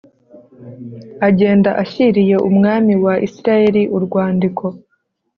[1.27, 4.65] Agenda ashyiriye umwami wa Isirayeli urwandiko